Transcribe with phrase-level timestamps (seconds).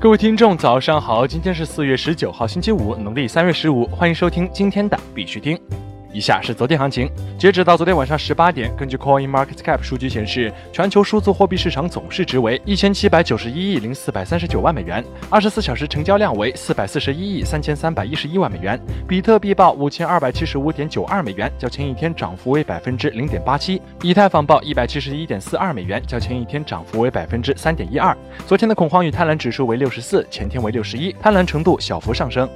[0.00, 1.26] 各位听众，早上好！
[1.26, 5.60] 今天是四月十九号，星期五，农历三月十五，欢迎收听今天的必须听。
[6.12, 18.80] 以下是昨天行情，截止到昨天晚上十八点，根据 Coin Market Cap 数据显示，全球数字货币市场总市值为一千七百九十一亿零四百三十九万美元，二十四小时成交量为四百四十一亿三千三百一十一万美元。
[19.06, 28.16] 比特币报五千二百七十五点九二美元，较前一天涨幅为百分之零点八七；以太坊报一百七十一点四二美元，较前一天涨幅为百分之三点一二。
[28.46, 32.48] 昨天的恐慌与贪婪指数为六十四，前天为六十一，贪婪程度小幅上升。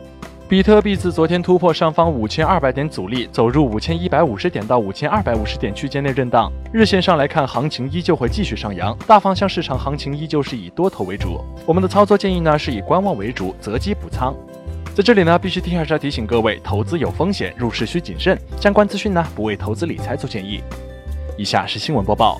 [0.52, 6.52] 比特币自昨天突破上方五千二百点阻力，走入五千一百五十点到五千二百五十点区间内震荡。
[6.70, 11.42] 日线上来看，行情依旧会继续上扬，大方向市场行情依旧是以多头为主。
[11.64, 14.34] 我们的操作建议呢是以观望为主，择机补仓。
[14.94, 18.38] 在这里呢，必须听还是要提醒各位，投资有风险，入市需谨慎。
[18.60, 20.60] 相关资讯呢不为投资理财做建议。
[21.38, 22.38] 以下是新闻播报。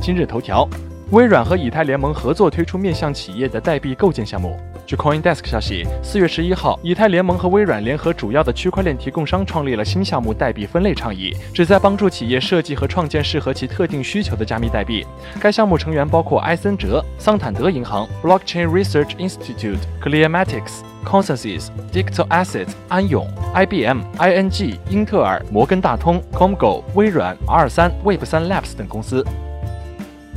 [0.00, 0.66] 今日头条：
[1.10, 4.58] 微软和以太联盟合作推出面向企业的代币构建项目。
[4.90, 15.06] 据 CoinDesk 消息，四月十一号，以太联盟和微软联合主要的区块链提供商创立了新项目代币分类倡议，旨在帮助企业设计和创建适合其特定需求的加密代币。
[15.38, 29.24] 该项目成员包括埃森哲、桑坦德银行、Blockchain Research Institute、Clearmatics、Consensus、Digital Assets、安永、IBM、ING、英特尔、摩根大通、Comgo、微软、R 三、Web 三 Labs 等公司。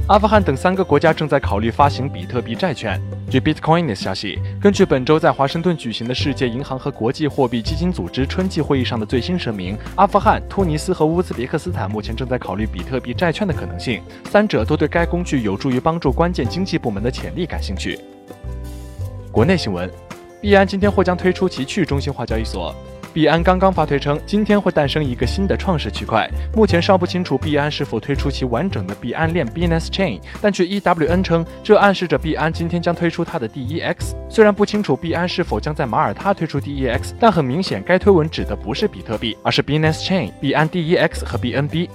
[0.07, 3.01] 阿富汗等三个国家正在考虑发行比特币债券。
[3.29, 17.99] 据 Bitcoin 的消息，根据本周在华盛顿举行的世界银行和国际货币基金组织春季会议上的最新声明，阿富汗、突尼斯和乌兹别克斯坦目前正在考虑比特币债券的可能性，三者都对该工具有助于帮助关键经济部门的潜力感兴趣。
[19.31, 19.89] 国内新闻，
[20.39, 22.75] 币安今天或将推出其去中心化交易所。
[23.13, 26.27] 币安刚刚发推称，今天会诞生一个新的创始区块。
[26.55, 34.15] 目前尚不清楚币安是否推出其完整的币安链 （Binance Chain），但据 EWN 称，这暗示着币安今天将推出它的 DEX。
[34.27, 41.89] 虽然不清楚币安是否将在马耳他推出 DEX，但很明显，该推文指的不是比特币，而是 Binance Chain、币安 DEX 和 BNB。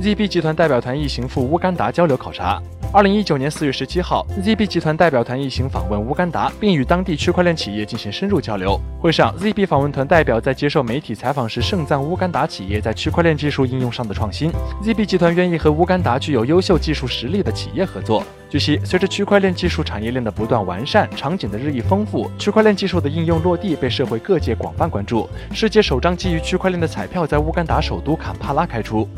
[0.00, 2.60] ZB 集团代表团一行赴乌干达交流考察。
[2.94, 8.80] 二零一九年四月十七号，ZB 集团代表团一行访问乌干达，并与当地区块链企业进行深入交流。
[9.00, 14.52] 会上，ZB 访问团代表在接受媒体采访时盛赞乌干达企业在区块链技术应用上的创新。
[14.80, 18.22] ZB 集团愿意和乌干达具有优秀技术实力的企业合作。
[18.48, 25.28] 据悉，随着区块链技术产业链的不断完善，场景的日益丰富，区块链技术的应用落地被社会各界广泛关注。
[25.52, 29.08] 世界首张基于区块链的彩票在乌干达首都坎帕拉开出。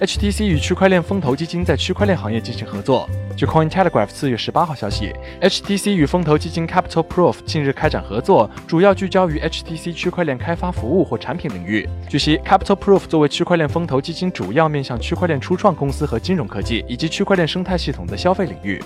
[0.00, 3.08] HTC 与区块链风投基金在区块链行业进行合作。
[3.36, 11.88] 据 Cointelegraph 四月十八号消息，HTC 与风投基金 Capital Proof 近日开展合作，主要聚焦于 HTC 区块链开发服务或产品领域。
[12.08, 18.82] 据悉，Capital Proof 作为区块链风投基金，主要面向区块链初创公司和金融科技，以及区块链生态系统的消费领域。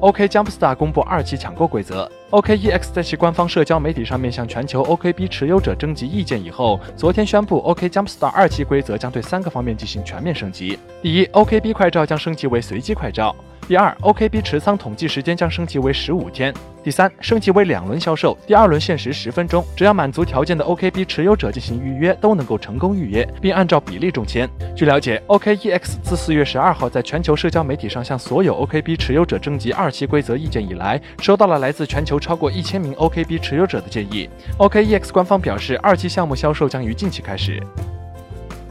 [0.00, 2.10] OK Jumpstar 公布二期抢购规则。
[2.32, 10.78] OKEX 在其官方社交媒体上面向全球 OKB 持有者征集意见以后，昨天宣布 OK Jumpstar 二期规则将对三个方面进行全面升级。
[11.02, 13.36] 第一，OKB 快照将升级为随机快照。
[13.68, 16.52] 第二，OKB 持仓统计时间将升级为十五天。
[16.82, 24.50] 第三，升级为两轮销售，第二轮限时十分钟，只要满足条件的 OKB 持有者进行预约都能够成功预约，并按照比例中签。
[24.74, 34.30] 据了解，OKEX 自四月十二号在全球社交媒体上向所有 OKB 持有者征集二期规则意见以来，收到了来自全球超过一千名 OKB 持有者的建议。
[34.56, 37.60] OKEX 官方表示，二期项目销售将于近期开始。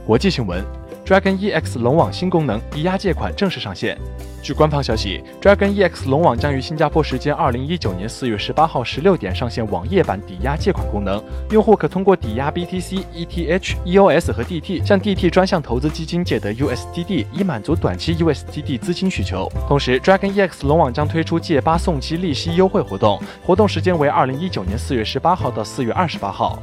[0.05, 0.80] 国际新闻。
[1.11, 3.97] Dragon EX 龙网新功能抵押借款正式上线。
[4.41, 11.21] 据官方消息，Dragon EX 龙网将于新加坡时间二零一九年四月十八号十六点上线网页版抵押借款功能。
[11.49, 19.51] 用户可通过抵押 BTC、ETH、EOS 和 DT，向 DT 专项投资基金借得 USDT，以满足短期 USDT 资金需求。
[19.67, 26.57] 同时，Dragon EX 龙网将推出借八送七利息优惠活动，活动时间为二零一九年四月十八号到四月二十八号。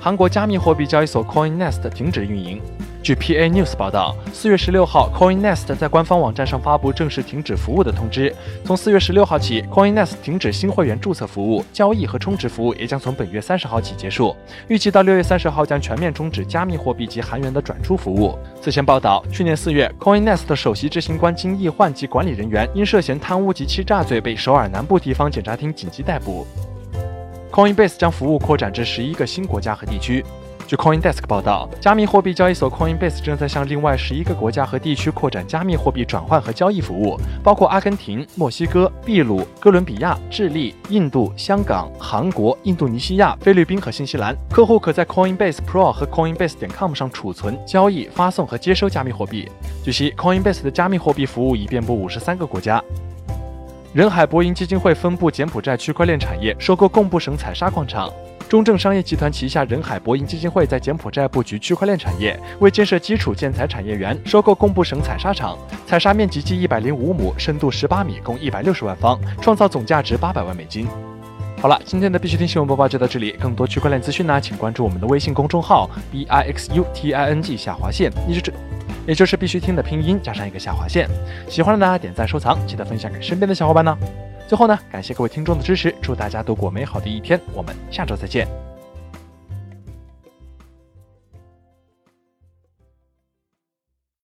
[0.00, 2.60] 韩国加密货币交易所 CoinNest 停止运营。
[3.08, 8.30] 据 PA News 报道，四月十六号，CoinNest 在官方网站上发布正式停止服务的通知。
[8.66, 14.36] 从四月十六号起，CoinNest 停止新会员注册服务，交易和充值服务也将从本月三十号起结束。
[14.68, 18.38] 预计到六月三十号将全面终止加密货币及韩元的转出服务。
[18.60, 26.46] 此前报道，去年四月，CoinNest 首席执行官金义焕及管理人员因涉嫌贪污及欺诈罪被首尔南部地方检察厅紧急逮捕。
[27.50, 30.22] Coinbase 将服务扩展至十一个新国家和地区。
[30.68, 44.36] 据 CoinDesk 报道，加密货币交易所 Coinbase 正在向另外十一个国家和地区扩展加密货币转换和交易服务，包括阿根廷、墨西哥、秘鲁、哥伦比亚、智利、印度、香港、韩国、印度尼西亚、菲律宾和新西兰。
[44.50, 49.50] 客户可在 Coinbase Pro 和 Coinbase 点 com 上储存、交易、发送和接收加密货币。
[49.82, 52.84] 据悉，Coinbase 的加密货币服务已遍布五十三个国家。
[53.94, 58.12] 人海博盈基金会分布柬埔寨区块链产业，收购贡布省采砂矿场。
[58.48, 70.88] 中证商业集团旗下人海博盈基金会在柬埔寨布局区块链产业，为建设基础建材产业园，收购贡布省采砂厂，采砂面积计一百零五亩，深度十八米，共一百六十万方，创造总价值八百万美金。
[71.60, 73.32] 好了，今天的必须听新闻播报就到这里。
[73.32, 78.54] 更多区块链资讯呢，请关注我们的微信公众号 b i x u t i n g 下划线，也就是
[79.06, 81.06] 也就是必须听的拼音加上一个下划线。
[81.50, 83.98] 喜欢的呢，点赞收藏，记得分享给身边的小伙伴呢。
[84.48, 88.67] 最后呢，感谢各位听众的支持，祝大家度过美好的一天，我们下周再见。